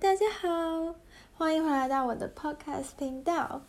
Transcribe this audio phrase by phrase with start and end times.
[0.00, 0.94] 大家好，
[1.34, 3.62] 欢迎回来到我的 podcast 频道。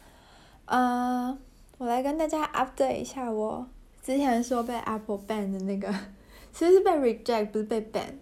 [0.66, 1.38] 呃，
[1.78, 3.68] 我来跟大家 update 一下我
[4.02, 5.94] 之前说被 Apple ban 的那个，
[6.52, 8.16] 其实是被 reject，不是被 ban。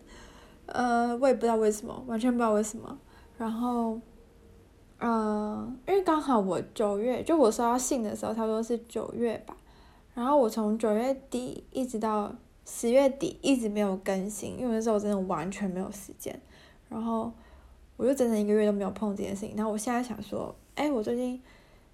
[0.66, 3.00] 呃，我也不知道为什么，完全不知道为什么。
[3.38, 3.98] 然后，
[5.00, 9.56] 呃，因为刚好我九月，就我收到信的时候，差不多是九月吧。
[10.14, 12.36] 然后我从九月底一直到
[12.66, 16.38] 十月底一直没有更新，因为那时候我真的完全没有时间。
[16.90, 17.32] 然后。
[17.96, 21.42] 我就整整一个月都没有碰这件事情，然后我现在想说，哎，我最近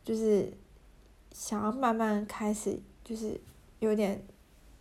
[0.04, 0.52] 就是
[1.32, 3.40] 想要慢慢开始，就是
[3.80, 4.22] 有点，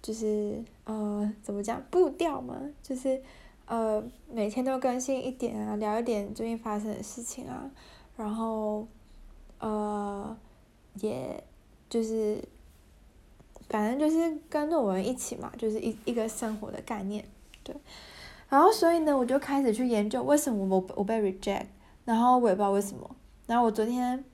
[0.01, 3.21] 就是呃，怎么讲步调嘛，就是
[3.67, 7.69] 呃，每天都更新一点啊，聊一点最近发生的事情啊，
[8.17, 8.87] 然后
[9.59, 10.37] 呃，
[10.95, 11.43] 也
[11.91, 12.41] 就是
[13.69, 17.25] 反正就是跟着我们一起嘛，就是一一个生活的概念，
[17.65, 17.75] 对。
[18.49, 21.67] 然后，所以呢，我就开始去研究为什么我我被 reject，
[22.07, 23.11] 然后我也不知道为什么。
[23.47, 24.25] 然后我昨天，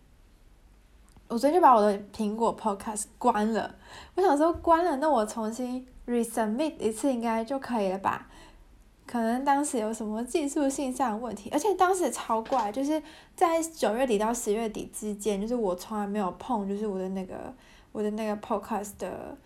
[1.27, 3.75] 我昨天就把我的苹果 podcast 关了。
[4.15, 8.29] 我想说关了，那我重新 resubmit 一次应该就可以了吧？
[9.05, 13.03] 可能当时有什么技术性上的问题，而且当时超怪，就是
[13.35, 17.53] 在九月底到十月底之间，就是我从来没有碰，就是我的那个
[17.91, 19.37] 我的那个 podcast 的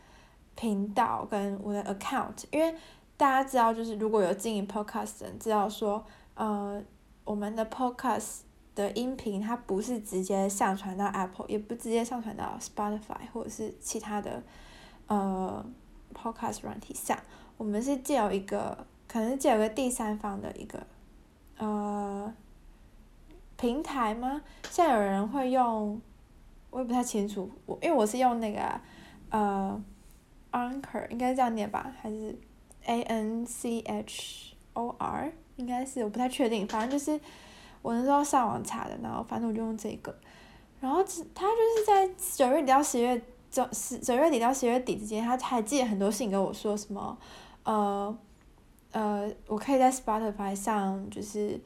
[0.54, 2.74] 频道跟我的 account，因为。
[3.18, 6.02] 大家知道，就是如果有经营 podcast 的人知道说，
[6.34, 6.80] 呃，
[7.24, 8.42] 我们的 podcast
[8.76, 14.40] 的音频它不是直接上传到 Apple，也不直接上传到 Spotify 或者是其他的
[15.08, 15.66] 呃
[16.14, 17.18] podcast 软体上，
[17.56, 20.86] 我们是借有一个，可能是借有个第三方的一个
[21.56, 22.32] 呃
[23.56, 24.40] 平台吗？
[24.70, 26.00] 像有人会用，
[26.70, 28.80] 我也不太清楚，我因为我是用那个
[29.30, 29.82] 呃
[30.52, 32.38] Anchor，应该是这样念吧，还是
[32.88, 37.20] ？A N C H O R 应该是，我不太确定，反正就是
[37.82, 40.14] 我那时候上网查的，然后反正我就用这个，
[40.80, 41.02] 然后
[41.34, 43.20] 他就是在九月底到十月
[43.50, 47.18] 九十九月底到十月底之间，他还寄了很多信跟我说什么，
[47.64, 48.18] 呃
[48.92, 51.60] 呃，我可以在 Spotify 上就是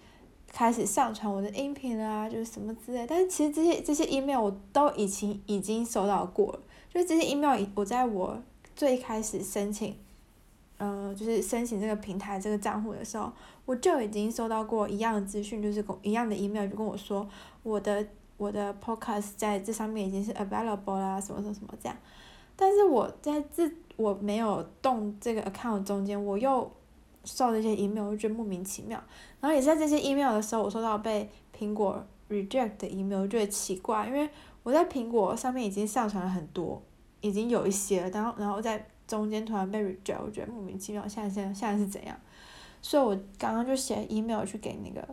[0.50, 6.60] 开始上传我的音频啊，就是什么之类，但是其实这些这些 email 我都已经已经收到过了，
[6.92, 8.42] 就是这些 email 我在我
[8.74, 9.96] 最开始申请。
[10.82, 13.32] 呃，就是申请这个平台这个账户的时候，
[13.64, 17.24] 我就已经收到过一样的资讯，就是跟一样的 email 就跟我说，
[17.62, 18.04] 我的
[18.36, 21.96] 我的 podcast 在这上面已经是 available 啦，什么什么什么这样。
[22.56, 26.68] 但是我在这我没有动这个 account 中间，我又
[27.22, 29.00] 收到这些 email，我就觉得莫名其妙。
[29.40, 34.28] 然后也在这些 email 的时候，我收到被苹果 reject 的 email，我觉得奇怪，因为
[34.64, 36.82] 我在苹果上面已经上传了很多，
[37.20, 38.84] 已经有一些了，然后然后在。
[39.12, 41.06] 中间突然被 reject，我觉得莫名其妙。
[41.06, 42.16] 现在现在现在是怎样？
[42.80, 45.06] 所以我刚刚就写 email 去给那个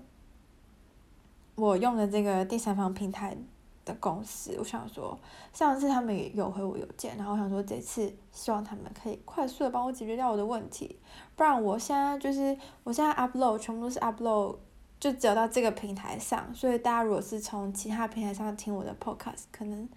[1.55, 3.35] 我用的这个第三方平台
[3.83, 5.19] 的公司，我想说
[5.51, 10.97] 上次他们也有回我邮件，然后我想说这次希望他们可以快速的帮我解决掉我的问题，
[11.35, 14.55] 不然我现在就是我现在 upload 全部都是 upload
[14.97, 19.89] 就只有到这个平台上，所以大家如果是从其他平台上听我的 podcast，可能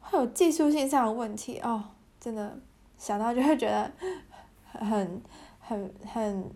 [0.00, 1.84] 会有技术性上的问题哦，
[2.18, 2.58] 真的。
[3.02, 3.90] 想到就会觉得
[4.70, 5.20] 很
[5.58, 6.48] 很很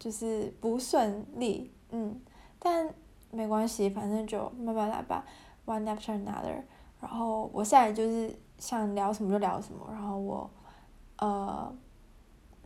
[0.00, 2.20] 就是不顺利，嗯，
[2.58, 2.92] 但
[3.30, 5.24] 没关系，反正就慢慢来吧
[5.64, 6.60] ，one after another。
[7.00, 10.50] 然后我现在就是想聊什么就聊什么，然后我
[11.18, 11.72] 呃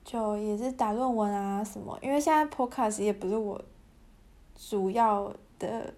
[0.03, 3.63] 就也是打论文啊什么，因为现在 podcast 也不是我
[4.55, 5.93] 主要的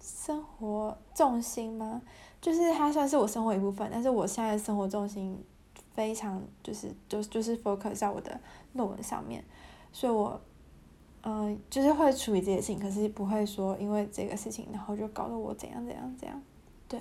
[0.00, 2.00] 生活重心嘛，
[2.40, 5.44] 就是它算是我生活一部分，但是我现在生活重心。
[5.92, 8.40] 非常就是就就是 focus 在我的
[8.74, 9.44] 论文上面，
[9.92, 10.40] 所以我，
[11.22, 16.40] 嗯、就是会处理这些事情，可是不会说因为这个事情，然后就搞得我怎样怎样怎样，
[16.88, 17.00] 对，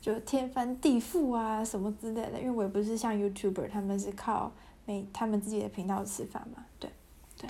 [0.00, 4.52] 就天翻地覆啊什么之类的，因为我也不是像 YouTuber，他们是靠
[4.84, 6.90] 每他们自己的频道吃饭嘛，对，
[7.38, 7.48] 对，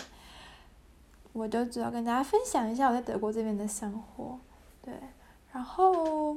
[1.32, 4.38] 我就主要跟大家分享一下我在德国这边的生活，
[4.82, 4.94] 对，
[5.52, 6.36] 然后。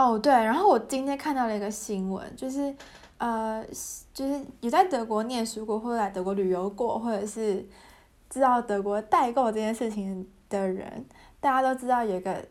[0.00, 2.74] 哦，对，然后我今天看到了一个新闻，就是，
[3.18, 3.62] 呃，
[4.14, 7.68] 就是有在德国念书过，或者来德国旅游过，或者是
[8.30, 11.04] 知道德国代购这件事情的人，
[11.38, 12.42] 大家都知道有一个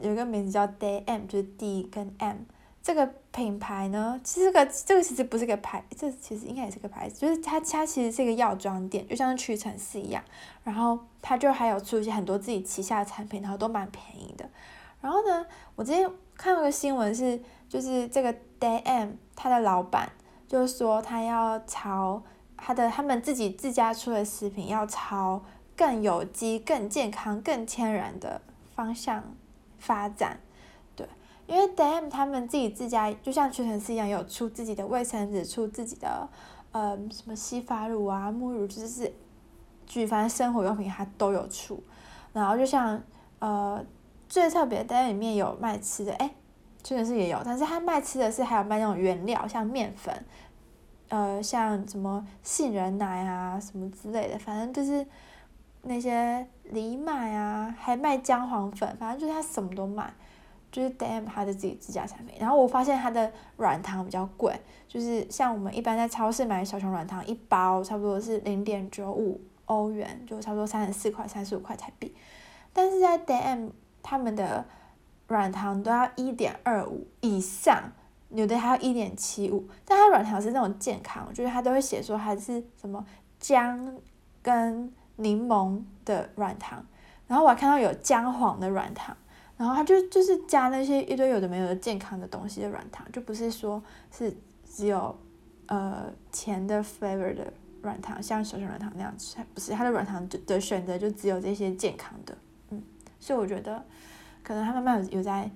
[0.00, 2.38] 有一个名字叫 DM，就是 D 跟 M
[2.82, 10.20] 这个品牌呢，其实这个这个其实不是个牌，这其实应该也是个牌子，就是它它其实是一个药妆店，就像屈臣氏一样，
[10.64, 14.50] 然后它就还有出一些很多自己旗下的产品，然后都蛮便宜的。
[15.04, 15.44] 然后呢，
[15.76, 20.10] 我今天看到个新闻是，就是这个 Daym 他的老板
[20.48, 22.22] 就说他要朝
[22.56, 25.42] 他的他们自己自家出的食品要朝
[25.76, 28.40] 更有机、更健康、更天然的
[28.74, 29.22] 方向
[29.78, 30.40] 发展。
[30.96, 31.06] 对，
[31.46, 36.26] 因为 dam 他们自己自家就像屈臣氏一样，有出自己的卫生纸，出自己的
[36.72, 39.12] 呃什么洗发乳啊、沐浴乳，就是
[39.86, 41.78] 举凡生活用品它都有出。
[42.32, 42.98] 然后就像
[43.40, 43.84] 呃
[44.34, 46.28] 最特别，DM 里面有卖吃的，哎，
[46.82, 50.12] 屈臣氏也有，但是他卖吃的是还有卖那种原料，像面粉。
[51.08, 55.06] 呃，像什么杏仁奶啊，什么之类的，反正就是
[55.82, 60.12] 那些藜麦啊，还卖姜黄粉，反正就是他什么都卖，
[60.72, 62.34] 就是 DM 他的自己自家产品。
[62.40, 64.52] 然后我发现他的软糖比较贵，
[64.88, 72.12] 就是像我们一般在超市买小熊软糖，一包差不多是零点九五欧元，就差不多三十四块、三十五块台币。
[72.72, 73.70] 但是在 DM
[74.04, 74.64] 他们的
[75.26, 77.90] 软糖都要一点二五以上。
[78.30, 83.04] 有的还有一点七五，但它软糖是那种健康，就是它都会写说它是什么
[83.38, 83.96] 姜
[84.42, 86.84] 跟柠檬的软糖，
[87.28, 89.16] 然后我还看到有姜黄的软糖，
[89.56, 93.80] 然后它就就是加那些一堆有的没有的健康的东西的软糖，就不是说
[94.10, 94.36] 是
[94.68, 95.16] 只有
[95.66, 97.52] 呃甜的 flavor 的
[97.82, 102.36] 软糖，像小熊软糖那样子，不是它的软糖的选择就只有这些健康的，
[103.24, 103.84] 所以我觉得
[104.42, 105.50] 可能他慢慢有在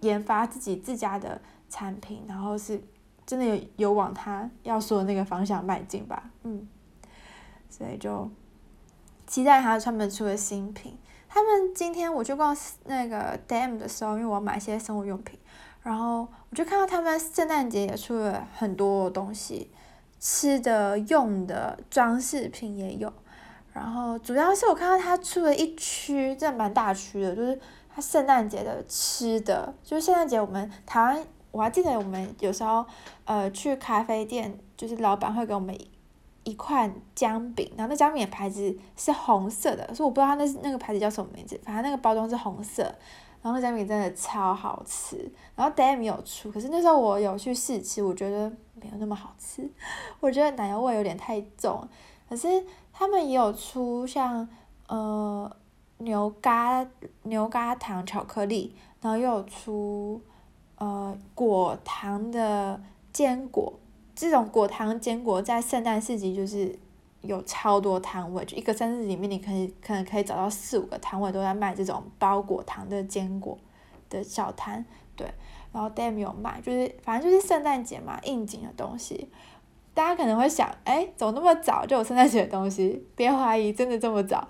[0.00, 1.40] 研发自己自家的。
[1.70, 2.82] 产品，然后是
[3.26, 6.66] 真的有有往他要说的那个方向迈进吧，嗯，
[7.68, 8.26] 所以就
[9.26, 10.96] 期待他他们出的新品。
[11.28, 12.56] 他们今天我去逛
[12.86, 15.38] 那个 Dam 的时候，因为我要买一些生活用品，
[15.82, 19.70] 然后我就看到他们圣诞节也出了很多东西，
[20.18, 23.12] 吃的、用的、装饰品也有。
[23.72, 27.58] 然后主要是我看到他出了一区，真的蛮大区的，就是
[27.94, 31.24] 他圣诞节的吃的，就是圣诞节我们台湾。
[31.50, 32.84] 我还记得我们有时候，
[33.24, 35.76] 呃，去咖啡店，就是老板会给我们
[36.44, 42.82] 一块姜饼，然后那姜饼的牌子是红色的，所以我不知道它那那个牌子叫什么名字，反正那个包装是红色，
[43.40, 45.16] 然后那姜饼真的超好吃。
[45.56, 49.66] 然后 Dam 有出，可是那时候我有去试吃，我觉得没有那么好吃，
[50.20, 51.88] 我觉得奶油味有点太重。
[52.28, 54.48] 可是他们也有出像
[54.86, 55.50] 呃
[55.98, 56.86] 牛轧
[57.22, 60.20] 牛轧糖巧克力，然后又有出。
[60.80, 62.80] 呃，果糖的
[63.12, 63.72] 坚果，
[64.14, 66.78] 这种果糖坚果在圣诞市集就是
[67.20, 73.58] 有超多摊位，就一个圣诞里面，你可以可能可以找到四五个摊位都在卖这种包果糖的坚果
[74.08, 74.86] 的小摊，
[75.16, 75.26] 对，
[75.72, 79.28] 然后 DM 有卖，就是反正就是圣诞节嘛，应景的东西。
[79.98, 83.04] 大家可能会想，哎，怎么那么早就有圣诞节的东西？
[83.16, 84.48] 别怀疑，真的这么早。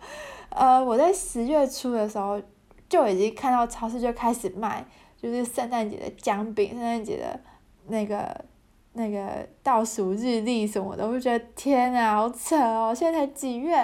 [0.51, 2.39] 呃，我在十月初的时候
[2.87, 4.85] 就已经看到超市就开始卖。
[5.17, 7.41] 就是圣诞节的姜饼，圣诞节的
[7.87, 8.45] 那个
[8.93, 12.95] 那个倒数日历什么的，我就觉得天啊，好扯哦！
[12.95, 13.83] 现在才几月？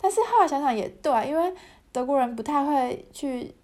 [0.00, 1.54] 但是后来想想也对，因为
[1.92, 3.54] 德国人不太会去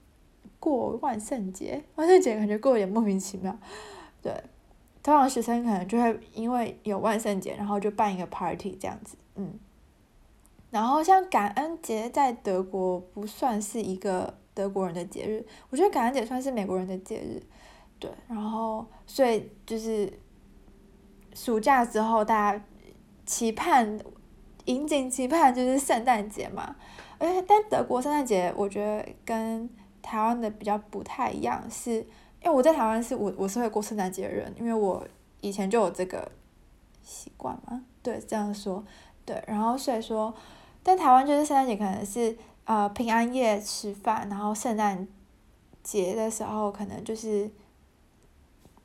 [0.61, 3.59] 过万圣节，万圣节感觉过有点莫名其妙。
[4.23, 4.33] 对，
[5.11, 9.59] 通常学生可能就会因为有万圣节，然后就办一个 party 这样子，嗯。
[10.71, 14.35] 然后像感恩节在德国不算是一个。
[14.53, 17.41] 德国人的节日，我觉得感恩节算是美国人的节日，
[18.01, 20.13] 对，然后所以就是
[21.33, 22.65] 暑假之后，大家
[23.25, 23.99] 期盼、
[24.65, 26.77] 引颈期盼就是圣诞节嘛。
[27.19, 29.71] 而且但德国圣诞节，我觉得跟
[30.03, 32.05] 台湾的比较不太一样，是
[32.43, 35.07] 因为我在台湾是我我是会过圣诞节的人，因为我
[35.41, 36.31] 以前就有这个
[37.03, 38.85] 习惯嘛，对，这样说，
[39.25, 40.35] 对，然后所以说，
[40.83, 42.37] 但台湾就是圣诞节可能是。
[42.67, 45.09] 呃，平安夜吃饭，然后圣诞
[45.83, 47.51] 节的时候可能就是，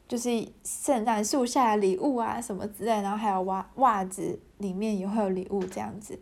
[0.07, 6.19] 就是圣诞树下的礼物啊什么之类，然后还有袜袜子里面也会有礼物这样子。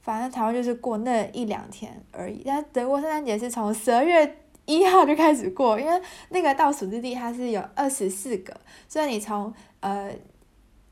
[0.00, 8.54] 反正台湾就是过那一两天而已，但德国圣诞节是从十二月一号就开始过，因为那个倒数日历它是有二十四个，
[8.88, 10.10] 所以你从呃。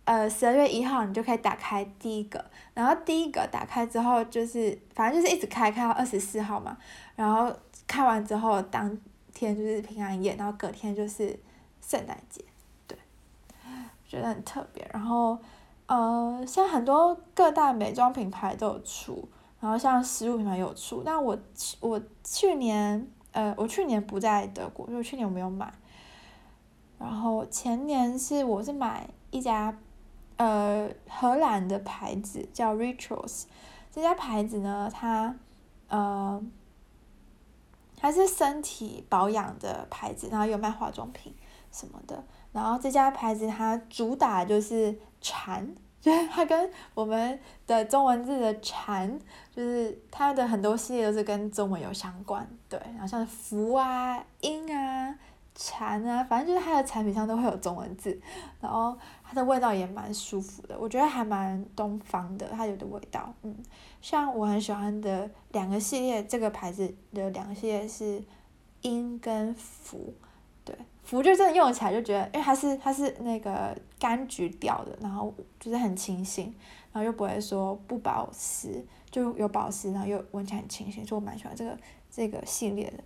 [0.04, 6.76] 呃，十二月一号你就可以打开第一个，然后第一个打开之后就是，反正就是一直开，开到二十四号嘛。
[7.14, 7.54] 然后
[7.86, 8.98] 开完之后，当
[9.32, 11.38] 天就是平安夜，然后隔天就是
[11.80, 12.44] 圣诞节，
[12.88, 12.98] 对，
[14.04, 14.84] 觉得很特别。
[14.92, 15.38] 然后，
[15.86, 19.28] 呃，像很多各大美妆品牌都有出，
[19.60, 21.04] 然后像食物品牌有出。
[21.06, 21.38] 但我
[21.78, 25.72] 我去年，呃，我去年不在德国，因为去年我没有买。
[26.98, 29.76] 然后前年是我是买一家。
[30.38, 33.44] 呃，荷兰的牌子叫 Rituals，
[33.92, 35.36] 这家牌子呢，它
[35.86, 36.42] 呃，
[37.96, 41.32] 它是身体保养的牌子，然后有卖化妆品
[41.70, 42.24] 什么的。
[42.50, 45.72] 然后这家牌子它主打就是蝉，
[46.02, 49.16] 就是它跟我们的中文字的蝉，
[49.54, 55.16] 就是它的很多系列都是跟中文有相关，对，然后像福啊、音啊、
[55.54, 58.20] 蝉啊，反正就是它的产品上都会有中文字，
[58.60, 63.56] 然后它的味道也蛮舒服的，我觉得还蛮东方的，它有的味道，嗯，
[64.00, 68.20] 像我很喜欢的两个系列，这个牌子的两个系列是
[68.80, 70.12] 音跟福。
[71.02, 76.46] 对，福就真的用起来就觉得，因为它是它是那个柑橘调的，然后就是很清新，
[76.92, 81.76] 然后又不会说不保湿，就有保湿，然后又闻起来很清新，所以我蛮喜欢这个
[82.10, 83.02] 这个系列的。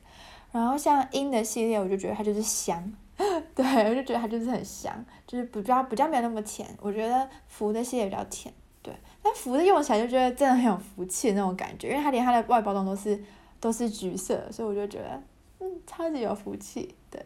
[0.52, 2.92] 然后像鹰的系列，我就觉得它就是香，
[3.54, 6.68] 对，我就觉得它就是很香，就是比较比较没有那么甜。
[6.80, 13.22] 我觉得福的系列比较甜，对，但福的用起来就觉得真的很有福气的那种感觉，因为它连它的外包装都是
[13.60, 15.22] 都是橘色，所以我就觉得。
[15.58, 17.24] 嗯，超级有福气，对。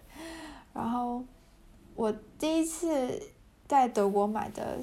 [0.72, 1.22] 然后
[1.94, 3.20] 我第一次
[3.66, 4.78] 在德国买的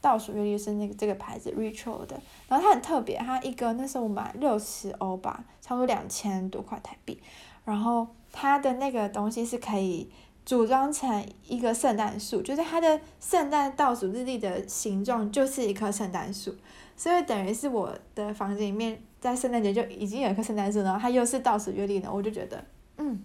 [0.00, 7.20] 倒数月历是那个这个牌子 Ritual 的，然后它很特别，它一个那时候我买六十欧吧，差不多两千多块台币。
[7.64, 10.10] 然后它的那个东西是可以
[10.44, 16.54] 组装成一个圣诞树，就是它的圣诞倒数日历的形状就是一棵圣诞树，
[16.96, 22.62] 所以等于是我的房间里面在圣诞节就已经有一棵圣诞树，然后它又是倒数月历呢，我就觉得。
[22.98, 23.24] 嗯，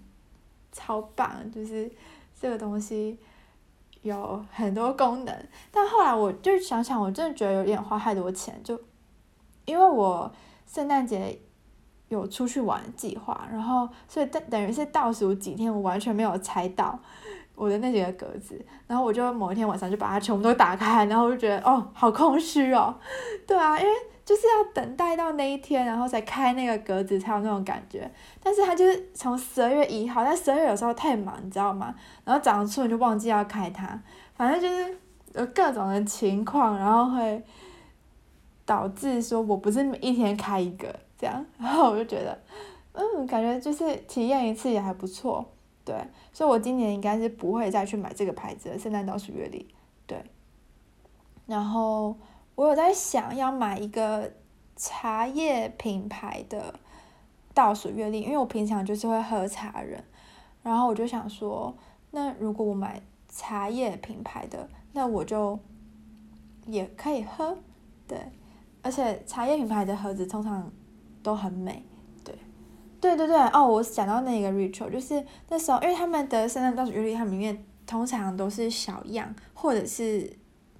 [0.79, 1.29] 超棒！
[1.51, 1.91] 就是
[2.39, 3.19] 这个东西
[4.01, 8.79] 有很多功能，但后来我就想想，我真的觉得有点花太多钱，就
[9.65, 10.31] 因为我
[10.65, 11.37] 圣诞节
[12.07, 16.97] 有出去玩计划，然后所以等等于是倒数几天，我完全没有拆到
[17.55, 22.95] 我的那几个格子，然后我就某一天晚上就把它全部都打开，然后我就觉得哦，好空虚哦，
[23.45, 23.91] 对啊，因为。
[24.29, 28.07] 就是要等待到那一天，然后才开那个格子才有那种感觉。
[28.39, 31.95] 但是它就是从十二月一号，但十二月有时候太忙，你知道吗？
[32.23, 33.99] 然后长出你就忘记要开它，
[34.35, 34.95] 反正就是
[35.33, 37.43] 有各种的情况，然后会
[38.67, 41.43] 导致说我不是每一天开一个这样。
[41.57, 42.39] 然后我就觉得，
[42.93, 45.43] 嗯，感觉就是体验一次也还不错，
[45.83, 45.95] 对。
[46.31, 49.67] 所以我今年应该是不会再去买这个牌子的圣诞倒数月历，
[50.05, 50.23] 对。
[51.47, 52.15] 然后。
[52.59, 54.33] 我有在想要买一个
[54.75, 56.77] 茶叶品牌的
[57.53, 60.03] 倒数月历，因为我平常就是会喝茶人，
[60.61, 61.73] 然后我就想说，
[62.11, 65.57] 那如果我买茶叶品牌的，那我就
[66.65, 67.57] 也可以喝，
[68.05, 68.19] 对，
[68.81, 70.69] 而且茶叶品牌的盒子通常
[71.23, 71.81] 都很美，
[72.25, 72.35] 对，
[72.99, 80.37] 对对对，哦，我想到那个 Ritual，就是那时候，因为他们的圣诞倒数月历，它里面通常都是小样或者是。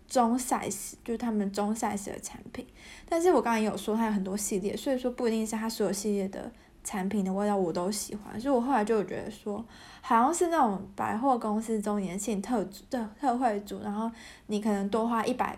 [0.10, 2.66] 中 size 就是他们中 size 的产品，
[3.08, 6.52] 但是我刚才有说它有很多系列，所以说不一定是它所有系列的
[6.84, 9.64] 产品的味道我都喜欢，所以我后来就觉得说，
[10.02, 14.10] 好像是那种百货公司周年庆特组特特惠组，然后
[14.48, 15.56] 你可能多花一百，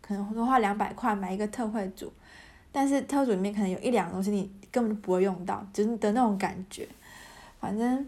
[0.00, 2.12] 可能多花两百块买一个特惠组，
[2.70, 6.86] 但是特组里面可能有一两个东西你根本就不会用到，就是的那种感觉，
[7.58, 8.06] 反正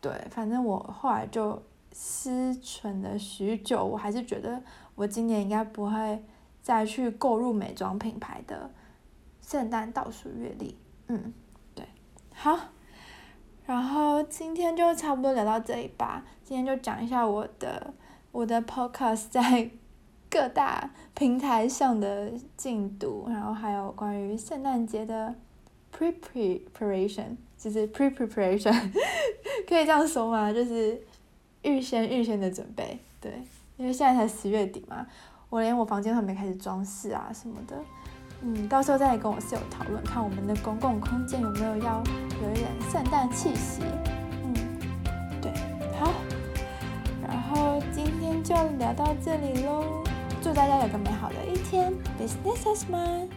[0.00, 4.62] 对，反正我后来就思忖了许久，我还是觉得。
[4.98, 6.20] 我今年应该不会
[6.60, 8.68] 再去购入美妆品牌的
[9.40, 10.76] 圣诞倒数月历，
[11.06, 11.32] 嗯，
[11.72, 11.86] 对，
[12.34, 12.58] 好，
[13.64, 16.24] 然后今天就差不多聊到这里吧。
[16.42, 17.94] 今天就讲一下我的
[18.32, 19.70] 我的 podcast 在
[20.28, 25.32] 各大平台上的进度，然后还有关于圣诞节的
[25.96, 28.72] pre preparation，就是 pre preparation，
[29.68, 30.52] 可以这样说吗？
[30.52, 31.00] 就是
[31.62, 33.32] 预先预先的准备，对。
[33.78, 35.06] 因为现在才十月底嘛，
[35.48, 37.76] 我连我房间都还没开始装饰啊什么的，
[38.42, 42.02] 嗯，到时候再来跟我室友讨论，看我们的公共空间有没有要
[42.42, 43.82] 有一点圣诞气息，
[44.44, 44.54] 嗯，
[45.40, 45.52] 对，
[45.98, 46.12] 好，
[47.26, 50.02] 然后今天就聊到这里喽，
[50.42, 53.28] 祝大家有个美好的一天，Business as mine。